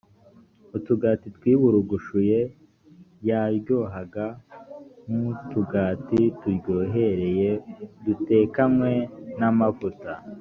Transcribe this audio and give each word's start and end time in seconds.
utugati 0.77 1.27
twiburungushuye 1.37 2.39
yaryohaga 3.27 4.25
nk 5.07 5.19
utugati 5.33 6.21
turyohereye 6.39 7.49
dutekanywe 8.05 8.91
n 9.39 9.41
amavuta 9.49 10.11